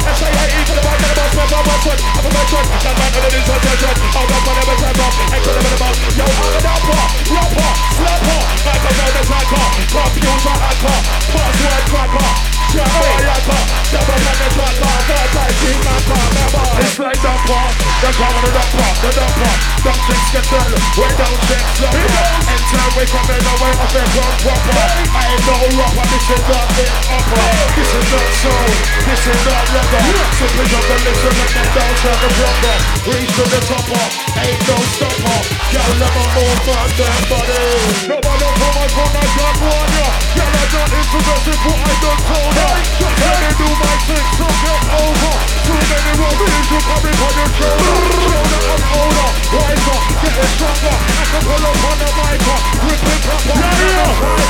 S-A-I-E 0.09 0.64
to 0.66 0.75
the 0.75 0.81
back 0.83 1.16
of 1.37 1.49
the 1.49 1.61
bus 1.66 1.81
Press 1.85 2.01
I'm 2.01 2.25
a 2.25 2.31
veteran 2.33 2.66
That 2.81 2.94
man 2.96 3.11
under 3.16 3.31
this 3.31 3.49
attention 3.49 3.94
I'll 4.16 4.27
go 4.27 4.37
for 4.40 4.55
never 4.57 4.77
step 4.77 5.01
up 5.05 5.12
Enter 5.37 5.53
in 5.53 5.64
the 5.66 5.77
bus 5.77 5.96
Yo 6.16 6.27
I'm 6.27 6.55
a 6.57 6.61
rapper 6.64 7.01
Rapper 7.31 7.70
Slapper 7.96 8.40
Microphone 8.64 9.12
the 9.16 9.22
tracker 9.27 9.64
Computer 9.87 10.55
hacker 10.57 10.99
Password 11.33 11.85
cracker 11.92 12.29
Shabba 12.72 13.11
yakka 13.22 13.59
Step 13.87 14.09
up 14.09 14.20
on 14.20 14.37
the 14.37 14.49
tracker 14.57 14.92
Third 15.07 15.29
time 15.37 15.55
team 15.61 15.79
man 15.85 16.03
car 16.09 16.27
Member 16.37 16.66
It's 16.77 16.99
like 17.01 17.20
the 17.20 17.33
pop, 17.49 17.72
the 18.03 18.11
cover 18.16 18.40
the 18.44 18.51
dumper, 18.53 18.90
the 19.01 19.11
dumper. 19.16 19.53
Don't 19.85 20.03
think 20.09 20.25
get 20.33 20.44
done, 20.51 20.72
we 20.96 21.07
don't 21.16 21.40
think 21.49 21.64
slumber. 21.77 22.25
Enter, 22.53 22.87
we 22.96 23.05
come 23.07 23.31
in, 23.33 23.44
away 23.49 23.72
off 23.81 23.96
it 23.96 24.09
from 24.12 24.33
proper. 24.44 24.77
I 24.77 25.25
ain't 25.31 25.44
no 25.46 25.57
rapper, 25.77 26.05
this 26.11 26.27
is 26.37 26.44
not 26.49 26.68
the 26.77 26.85
upper. 27.16 27.44
This 27.77 27.90
is 27.96 28.07
not 28.12 28.29
soul, 28.40 28.72
this 29.09 29.25
is 29.25 29.40
not 29.46 29.64
rubber. 29.72 30.03
So 30.37 30.46
pick 30.57 30.72
up 30.77 30.85
the 30.85 30.96
listen 31.27 31.59
and 31.59 31.67
then 31.67 31.69
down 31.75 31.95
to 32.03 32.11
the 32.23 32.31
proper. 32.39 32.77
Reach 33.11 33.33
to 33.37 33.45
the 33.51 33.61
topper, 33.67 34.05
ain't 34.43 34.61
no 34.69 34.77
stopper. 34.95 35.39
Girl, 35.73 35.93
never 35.99 36.27
move 36.35 36.59
from 36.67 36.89
them 36.99 37.17
body. 37.31 37.62
Nobody 38.09 38.56
and 38.87 38.94
come 38.94 39.16
and 39.18 39.31
jump 39.35 39.62
on 39.66 39.88
ya. 39.99 40.09
Girl, 40.37 40.46
I'm 40.46 40.70
not 40.70 40.90
infamous 40.94 41.46
what 41.66 41.81
I 41.83 41.94
done 41.99 42.22
told 42.22 42.55
ya. 42.55 42.70
Let 43.18 43.37
me 43.42 43.51
do 43.59 43.68
my 43.83 43.94
thing, 44.07 44.27
so 44.38 44.46
get 44.46 44.83
over. 44.94 45.35
Too 45.66 45.79
many 45.90 46.12
rubbish, 46.22 46.70
you 46.70 46.81
coming 46.87 47.18
on 47.27 47.35
your 47.35 47.51
shoulder. 47.57 47.94
Shoulder 48.22 48.62
and 48.70 48.85
older, 48.94 49.31
wiser, 49.59 49.99
getting 50.22 50.51
stronger. 50.55 50.94
I 50.94 51.25
can 51.27 51.42
pull 51.42 51.66
up 51.66 51.85
on 51.90 51.96
the 51.99 52.09
mic, 52.14 52.46
rip 52.87 53.03
it 53.11 53.25
up 53.27 53.42
on 53.51 53.59
the 53.59 53.70
fire. 53.75 54.46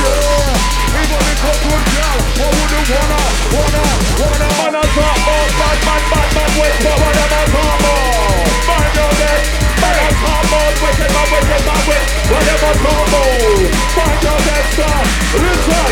Even 0.97 1.21
if 1.33 1.41
I 1.41 1.53
could 1.57 1.85
yell, 1.97 2.19
I 2.27 2.49
wouldn't 2.53 2.89
wanna, 2.93 3.21
wanna, 3.57 3.81
wanna. 4.21 4.47
Man 4.67 4.75
on 4.75 4.83
top 4.83 5.15
oh, 5.15 5.47
Bad 5.55 5.79
man, 5.87 6.01
bad 6.11 6.29
man 6.35 6.49
Wait 6.59 6.75
for 6.83 6.95
what 6.99 7.15
I'm 7.15 7.31
on 7.39 7.47
top 7.55 7.79
of 7.87 8.67
Man 8.67 8.87
your 8.99 9.11
neck 9.15 9.43
Man 9.79 9.95
on 10.03 10.13
top 10.19 10.51
of 10.59 10.75
Wicked 10.83 11.11
man, 11.15 11.27
wicked 11.31 11.63
man 11.63 11.81
Wait 11.87 12.03
what 12.27 12.47
I'm 12.51 12.67
on 12.67 12.75
top 12.83 13.13
of 13.15 13.77
Find 13.95 14.23
your 14.23 14.26
star 14.75 15.01
Listen 15.39 15.87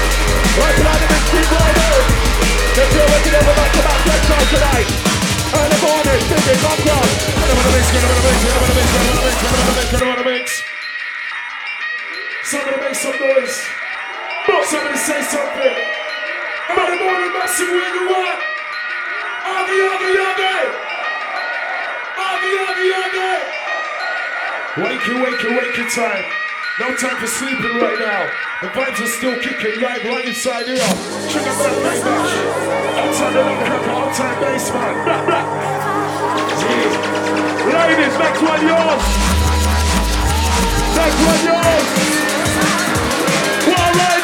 Right 0.60 0.76
tonight 0.76 1.02
in 1.04 1.10
the 1.10 1.20
street 1.28 1.50
riders 1.52 2.06
Let's 2.76 2.92
do 2.92 3.02
it 3.02 3.22
together 3.24 3.54
back 3.56 3.72
to 3.76 3.82
back 3.86 4.02
Let's 4.06 4.26
go 4.28 4.38
tonight 4.56 4.88
Early 5.56 5.80
morning 5.80 6.20
Singing 6.28 6.60
come 6.60 6.80
cross 6.84 7.12
Get 7.36 7.50
him 7.50 7.58
on 7.60 7.66
the 7.66 7.74
mix, 7.76 7.86
him 7.92 8.04
on 8.04 8.12
the 8.12 8.24
mix, 8.26 8.38
him 8.44 8.56
on 8.56 8.66
the 8.66 8.76
mix, 8.76 8.88
him 8.90 9.06
on 9.06 9.16
the 9.16 9.26
mix, 9.26 9.38
him 9.40 9.52
on 9.56 9.66
the 9.66 9.76
mix, 9.76 9.90
him 9.92 10.16
the 10.16 10.26
mix. 10.26 10.64
Somebody 12.46 12.78
make 12.82 12.96
some 12.96 13.18
noise. 13.20 13.58
Somebody 14.70 14.98
say 14.98 15.22
something. 15.22 15.78
Early 16.70 16.98
morning, 17.02 17.32
massive 17.34 17.70
where 17.70 17.94
you 17.96 18.10
at? 18.10 18.40
Aggie, 19.46 19.82
Aggie! 19.86 20.18
Aggie, 22.18 22.58
Aggie, 22.66 22.94
Aggie! 23.02 23.42
Wakey, 24.82 25.14
wakey, 25.24 25.50
wakey 25.58 25.86
time. 25.96 26.45
No 26.78 26.94
time 26.94 27.16
for 27.16 27.28
sleeping 27.28 27.78
right 27.80 28.00
now. 28.00 28.30
The 28.62 28.68
vibes 28.68 29.00
are 29.00 29.08
still 29.08 29.40
kicking 29.40 29.82
live 29.82 30.04
right 30.04 30.26
inside 30.26 30.68
here. 30.68 30.76
Out 30.76 31.32
that 31.32 31.80
night 31.84 32.04
match. 32.04 32.36
Outside 33.00 33.32
the 33.32 33.42
lock 33.48 33.66
cracker, 33.66 33.92
outside 33.92 34.40
basement. 34.42 35.06
Blah. 35.06 35.72
Yeah. 36.66 37.16
Ladies, 37.66 38.18
next 38.18 38.42
one 38.42 38.62
yours 38.66 39.04
Next 40.96 41.20
one 41.26 41.42
yours 41.46 41.86
One 43.68 43.98
right 43.98 44.15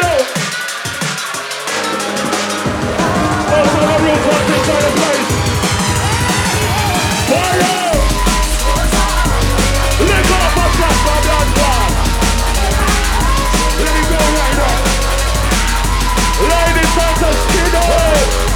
time 17.71 18.50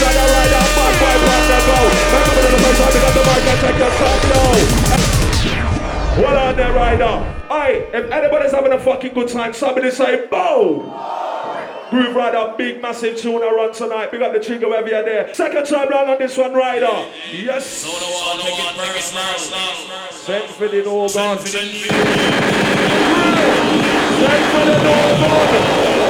got 0.00 0.14
the 0.14 0.24
up, 0.56 0.76
on 6.56 6.74
right 6.74 6.98
now. 6.98 7.32
If 7.92 8.10
anybody's 8.10 8.52
having 8.52 8.72
a 8.72 8.78
fucking 8.78 9.12
good 9.12 9.28
time, 9.28 9.52
somebody 9.52 9.90
say, 9.90 10.26
boom! 10.26 10.90
Grooverider, 11.90 12.56
big 12.56 12.80
massive 12.80 13.18
tune 13.18 13.42
I 13.42 13.50
run 13.50 13.74
tonight. 13.74 14.10
Pick 14.10 14.22
up 14.22 14.32
the 14.32 14.38
Trigga 14.38 14.66
wherever 14.66 14.88
you're 14.88 15.04
there. 15.04 15.34
Second 15.34 15.66
time 15.66 15.90
round 15.90 16.08
on 16.08 16.18
this 16.18 16.38
one, 16.38 16.54
Rider. 16.54 16.86
Yes. 17.30 17.84
Now. 19.50 20.08
Send 20.10 20.48
for 20.54 20.68
the 20.68 20.82
no 20.82 21.06
Send 21.06 21.40
for 21.40 21.50
the 24.64 24.78
no 24.84 26.01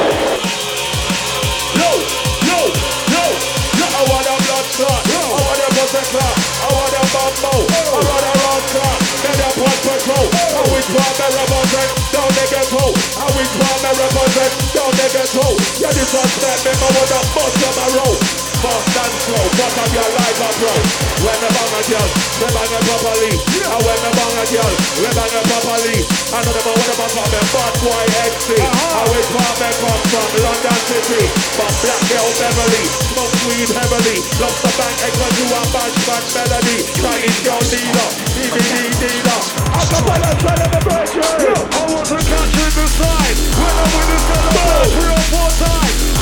blood 4.78 5.04
clot. 5.04 5.04
I 5.12 5.38
want 5.44 5.60
a 5.60 5.68
button 5.74 6.04
clot. 6.12 6.36
I 6.62 6.68
want 6.72 6.94
a 6.96 7.02
bumbo. 7.12 7.52
I 7.52 7.98
want 8.00 8.24
a 8.24 8.32
round 8.32 8.64
clot. 8.72 8.96
Then 9.22 9.40
a 9.40 9.48
pod 9.52 9.78
patrol. 9.84 10.26
I 10.32 10.60
wish 10.72 10.88
one 10.88 11.14
me 11.18 11.28
represent 11.28 11.90
down 12.12 12.30
the 12.32 12.44
ghetto. 12.48 12.84
I 13.20 13.26
represent 13.92 14.52
down 14.72 14.92
the 14.96 15.06
ghetto. 15.12 15.46
Yeah, 15.80 15.92
this 15.92 16.12
one 16.14 16.28
step 16.28 16.58
me, 16.64 16.72
I 16.72 16.88
want 16.88 17.12
a 17.12 17.20
bust 17.34 17.60
on 17.66 17.72
my 17.76 17.86
road. 18.00 18.51
Fast 18.62 18.94
and 18.94 19.14
slow, 19.26 19.42
what 19.58 19.74
of 19.74 19.90
your 19.90 20.06
life 20.06 20.38
a 20.38 20.48
bro 20.62 20.70
When 21.26 21.38
the 21.42 21.50
bang 21.50 21.74
a 21.74 21.82
girl, 21.82 22.08
we 22.38 22.46
bang 22.46 22.70
it 22.70 22.82
properly. 22.86 23.34
And 23.34 23.80
when 23.82 23.98
the 24.06 24.10
bang 24.14 24.38
a 24.38 24.44
girl, 24.54 24.72
we 25.02 25.08
bang 25.18 25.34
it 25.34 25.44
properly. 25.50 25.98
I 26.30 26.38
know 26.46 26.54
them 26.54 26.70
wanna 26.70 26.94
back 26.94 27.10
up 27.10 27.26
them 27.26 27.46
bad 27.50 27.74
boy 27.82 28.06
XC 28.22 28.48
I 28.62 29.02
wish 29.10 29.28
where 29.34 29.54
me 29.58 29.68
come 29.82 30.02
from, 30.14 30.30
London 30.46 30.78
City. 30.86 31.22
But 31.58 31.74
black 31.82 32.02
girl 32.06 32.28
Beverly, 32.38 32.84
smoke 33.10 33.34
weed 33.50 33.66
heavily. 33.66 34.18
Lost 34.38 34.58
the 34.62 34.70
bank, 34.78 34.94
egg 35.10 35.14
when 35.18 35.32
you 35.42 35.46
a 35.58 35.60
bash 35.74 35.96
bash 36.06 36.28
melody. 36.30 36.78
Chinese 37.02 37.40
girl 37.42 37.62
dealer, 37.66 38.08
DVD 38.30 38.74
dealer. 39.02 39.40
I 39.74 39.82
can 39.90 40.02
balance 40.06 40.44
out 40.46 40.62
of 40.62 40.70
the 40.70 40.80
pressure 40.86 41.18
I 41.18 41.82
want 41.90 42.06
to 42.06 42.18
catch 42.30 42.56
in 42.62 42.70
the 42.78 42.86
side 42.94 43.38
When 43.58 43.74
I'm 43.74 43.90
with 43.90 44.06
this 44.06 44.24
girl, 44.30 45.02
I'm 45.02 46.21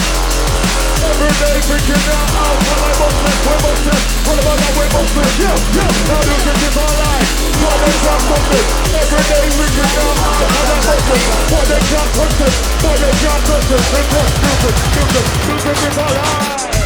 Every 1.01 1.33
day 1.33 1.57
freaking 1.65 2.05
out 2.13 2.29
oh, 2.29 2.53
We're 2.61 2.79
like 2.81 2.97
monsters, 3.01 3.37
we're 3.41 3.59
monsters 3.65 4.03
What 4.21 4.37
about 4.37 4.57
that, 4.61 4.71
we're 4.77 4.85
Yeah, 4.85 5.41
Yeah, 5.41 5.57
yeah 5.77 5.89
Now 6.13 6.21
music 6.29 6.57
is 6.61 6.77
our 6.77 6.93
life 7.01 7.29
Why 7.57 7.73
they 7.81 7.93
can't 8.05 8.21
stop 8.21 8.43
this 8.53 8.67
Every 9.01 9.23
day 9.25 9.45
freaking 9.57 9.93
out 9.97 10.17
oh, 10.21 10.45
We're 10.45 10.65
like 10.65 10.83
monsters 10.85 11.25
Why 11.49 11.61
they 11.65 11.81
can't 11.89 12.11
touch 12.13 12.33
this 12.37 12.55
Why 12.85 12.93
they 13.01 13.13
can't 13.17 13.43
touch 13.49 13.65
this 13.65 13.85
Music, 14.45 14.75
music, 14.93 15.25
music 15.49 15.77
is 15.89 15.97
our 15.97 16.13
life 16.13 16.80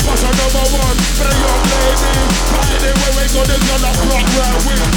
Pass 0.04 0.24
another 0.26 0.66
one 0.74 0.98
for 1.16 1.26
the 1.28 1.36
young 1.38 1.64
lady. 1.64 2.16
But 2.52 2.68
anyway, 2.76 3.12
we 3.18 3.24
go, 3.32 3.42
there's 3.48 3.66
not 3.72 3.88
a 3.88 3.92
block 4.04 4.26
where 4.36 4.58
we 4.68 4.97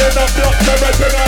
in 0.00 0.12
the 0.14 0.26
block, 0.36 0.56
me 0.66 0.74
retina 0.82 1.19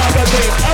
up 0.00 0.10
in 0.10 0.20
every 0.20 0.73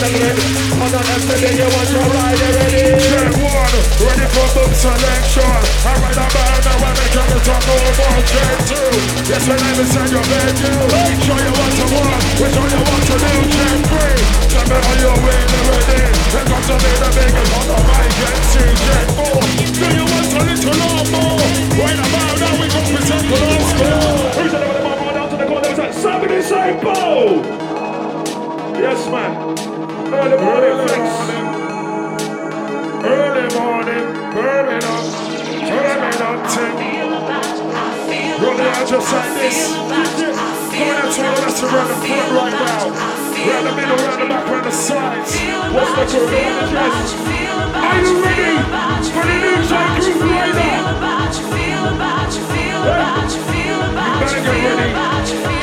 On, 0.00 0.08
and 0.08 1.22
then 1.28 1.60
you 1.60 1.68
want 1.76 1.92
your 1.92 2.00
ride 2.00 2.40
ready. 2.40 2.88
One, 3.36 3.76
ready 4.00 4.26
for 4.32 4.48
book 4.56 4.72
selection. 4.72 5.44
I 5.44 5.92
ride 6.00 6.16
a 6.16 6.24
band 6.24 6.64
now 6.64 6.80
when 6.80 6.94
they 6.96 7.08
come 7.12 7.28
to 7.28 7.38
talk 7.44 7.60
over 7.68 8.24
check 8.24 8.56
two. 8.64 8.96
Yes, 9.28 9.44
my 9.44 9.60
name 9.60 9.76
is 9.76 9.92
your 9.92 10.24
venue. 10.24 10.88
Show 11.20 11.36
you 11.36 11.52
what 11.52 11.72
to 11.76 11.84
want, 11.92 12.16
we 12.40 12.48
show 12.48 12.64
you 12.64 12.80
what 12.80 12.96
to 12.96 13.16
do. 13.20 13.44
Check 13.52 13.76
three, 13.92 14.16
tell 14.48 14.64
me 14.72 14.80
how 14.80 14.96
you're 15.04 15.20
really 15.20 15.60
ready. 15.68 16.00
And 16.32 16.48
come 16.48 16.64
to 16.64 16.76
me 16.80 16.92
the 16.96 17.10
biggest 17.20 17.52
on 17.60 17.66
the 17.68 17.76
mic 17.84 18.24
and 18.24 19.04
four, 19.20 19.36
do 19.68 19.84
you 19.84 20.04
want 20.08 20.32
a 20.32 20.40
little 20.48 20.80
or 20.80 21.04
more? 21.12 21.44
Right 21.76 22.00
about 22.00 22.40
now 22.40 22.56
we 22.56 22.72
go 22.72 22.80
the 22.88 23.36
last 23.36 23.68
score. 23.68 24.32
Who's 24.32 24.48
the 24.48 24.64
number 24.64 24.96
one 24.96 25.12
down 25.12 25.28
to 25.28 25.36
the 25.36 25.44
corner? 25.44 25.76
It's 25.76 26.48
say 26.48 26.72
bow. 26.80 27.44
Yes, 28.80 29.04
man. 29.12 29.69
Early 30.12 30.42
morning, 30.42 30.88
thanks. 30.88 31.14
Early 33.06 33.46
morning, 33.54 34.04
burning 34.34 34.82
up, 34.82 35.06
burning 35.70 36.22
up, 36.26 36.40
ting. 36.50 36.74
Rolling 38.42 38.60
out 38.60 38.88
just 38.88 39.12
like 39.12 39.34
this. 39.38 39.70
Going 39.70 40.96
out 40.96 41.12
to 41.14 41.22
all 41.22 41.34
the 41.36 41.42
rest 41.42 41.62
around 41.62 41.88
the 41.88 41.94
front 41.94 42.32
right 42.32 42.50
now. 42.50 42.90
Round 42.90 43.66
the 43.66 43.72
middle, 43.76 43.96
round 44.04 44.22
the 44.22 44.26
back, 44.26 44.46
round 44.50 44.66
the 44.66 44.72
sides. 44.72 45.30
What's 45.72 45.92
the 45.94 46.18
the 46.18 46.30
chest. 46.70 47.14
Are 47.72 48.00
you 48.02 48.22
ready 48.24 48.58
for 49.14 49.24
the 49.24 49.36
new 49.38 49.68
Jack 49.68 50.02
Grooverider? 50.02 51.19
Better 52.80 54.40
get 54.40 54.56
ready. 54.64 54.88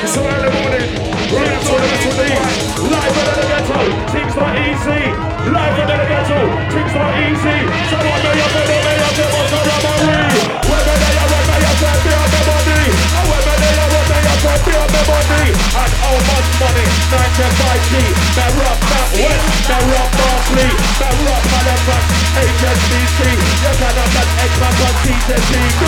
It's 0.04 0.14
so 0.14 0.22
morning. 0.22 0.38
Up 0.38 1.62
to 1.66 1.74
the 1.74 1.90
rest 1.90 2.06
of 2.06 2.14
the 2.14 2.26
right. 2.30 2.58
Live 2.94 3.18
out 3.18 3.28
of 3.28 3.36
the 3.38 3.46
ghetto. 3.50 3.80
Things 4.14 4.36
not 4.38 4.54
easy. 4.54 5.02
Out 5.50 5.80
of 5.80 5.88
the 5.90 5.98
ghetto. 5.98 6.40
Things 6.70 6.94
not 6.94 7.18
easy. 7.18 7.58
So 7.90 7.98
what 7.98 8.22
may 8.22 8.38
you 8.38 8.48
do? 8.54 8.62
May 8.70 8.96
you 9.02 9.10
do 9.18 9.26
what's 9.34 9.50
a 9.50 9.60
robbery? 9.66 10.30
Whether 10.70 10.98
they 11.02 11.16
are, 11.18 11.30
whether 11.34 11.58
you 11.58 11.74
say 11.82 11.96
be 12.06 12.12
on 12.14 12.30
the 12.30 12.42
body. 12.46 13.27
You 14.38 14.54
be 14.70 14.74
on 14.78 14.86
the 14.86 15.02
body. 15.10 15.50
And 15.50 15.94
how 15.98 16.14
much 16.14 16.50
money? 16.62 16.86
95G. 17.10 17.94
That 18.38 18.54
rock, 18.54 18.78
that 18.86 19.10
wet. 19.18 19.40
That 19.66 19.84
rock 19.90 20.12
Barkley. 20.14 20.70
That 21.02 21.16
rock 21.26 21.44
Halifax. 21.58 22.06
HSBC. 22.38 23.20
You 23.34 23.74
cannot 23.82 24.10
get 24.14 24.30
Eksman 24.46 24.76
on 24.78 24.94
TTTV. 25.02 25.82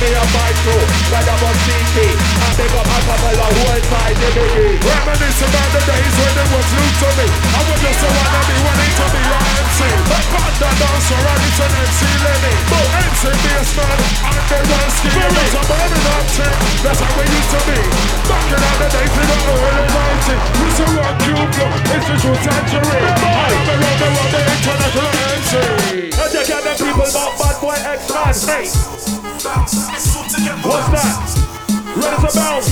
Me 0.00 0.08
a 0.08 0.24
Michael. 0.24 0.82
When 1.12 1.20
I'm 1.20 1.44
on 1.44 1.56
CT. 1.68 1.96
I 2.00 2.48
pick 2.56 2.72
up 2.72 2.88
a 2.88 2.98
couple 3.04 3.36
of 3.44 3.52
side 3.92 4.16
DVD. 4.24 4.56
Reminisce 4.88 5.42
about 5.44 5.68
the 5.76 5.80
days 5.84 6.14
when 6.16 6.34
it 6.40 6.48
was 6.48 6.68
new 6.72 6.88
to 6.96 7.08
me. 7.20 7.26
I 7.28 7.60
was 7.60 7.76
just 7.76 8.00
wanna 8.08 8.40
be 8.48 8.56
wanting 8.56 8.92
to 8.96 9.06
be 9.12 9.20
an 9.20 9.44
MC. 9.68 9.80
Dancer 10.62 11.18
and 11.18 11.42
it's 11.44 11.60
an 11.60 11.72
MC 11.76 12.00
Lenny. 12.24 12.54
But 12.70 13.11
we 17.22 17.36
used 17.38 17.50
to 17.54 17.60
be. 17.66 17.78
Back 18.26 18.46
in 18.50 18.58
the 18.58 18.88
days 18.90 19.12
we 19.14 19.22
got 19.30 19.46
early 19.46 19.86
writing. 19.94 20.40
We 20.58 20.66
used 20.66 20.78
to 20.82 20.86
rock 20.98 21.14
Cuba. 21.22 21.66
It's 21.94 22.06
just 22.10 22.24
what 22.26 22.40
tangerine. 22.42 23.06
I 23.06 23.50
remember 23.54 23.94
the 23.98 24.08
road 24.10 24.30
the 24.32 24.40
international 24.42 25.10
MC. 25.38 26.10
Got 26.42 26.62
them 26.64 26.76
people 26.76 27.06
about 27.06 27.38
bad 27.38 27.56
boy 27.62 27.78
Eksman. 27.78 28.34
Hey. 28.46 28.66
What's 30.62 30.88
that? 30.90 31.18
Ready 31.96 32.18
to 32.22 32.30
bounce. 32.34 32.68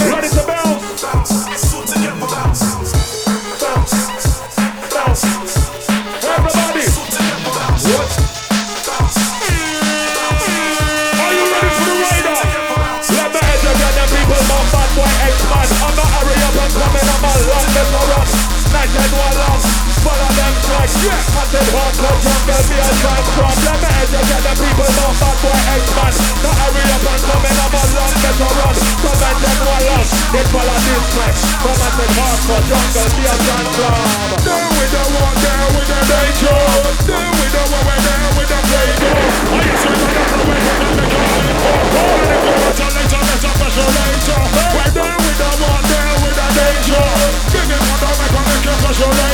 Ready 0.00 0.28
to 0.28 0.42
bounce. 0.46 1.06
Bounce. 3.60 4.02
Bounce. 4.92 5.65
Let 22.96 23.76
me 23.76 23.88
educate 24.00 24.40
them 24.40 24.56
people 24.56 24.88
about 24.88 25.12
bad 25.20 25.36
boy 25.44 25.60
Eksman. 25.76 26.12
Not 26.40 26.56
hurry 26.56 26.80
up 26.80 27.04
and 27.04 27.22
coming. 27.28 27.56
I'm 27.60 27.76
a 27.76 27.82
long 27.92 28.14
little 28.24 28.52
run. 28.56 28.76
Come 29.04 29.20
and 29.20 29.36
one. 29.68 29.84
Come 31.60 31.76
and 31.76 31.94
then 32.00 32.10
hardcore 32.16 32.64
jungle. 32.64 33.04
A 33.06 33.58
crop. 33.76 34.40
There 34.40 34.68
we 34.72 34.84
don't 34.88 35.12
want 35.12 35.36
there 35.44 35.68
with 35.76 35.88
the 35.92 36.00
danger. 36.08 36.56
There 37.04 37.30
we 37.36 37.46
there 38.00 38.28
with 38.32 38.48
the 38.48 38.60
danger. 38.64 39.12
I 42.56 42.72
up 42.72 42.92
the 42.96 43.02
the 43.12 43.20
the 43.44 43.50
special 43.60 43.88
there 44.96 45.16
with 45.20 45.36
the 45.36 45.50
one, 45.60 45.84
there 45.84 46.16
with 46.24 46.36
the 46.36 46.46
danger. 46.56 47.04
Give 47.52 47.68
it 47.68 47.82
one, 47.84 48.16
make 48.16 48.32
a 48.32 48.40
make 48.40 48.64
a 48.64 48.74
special. 48.80 49.25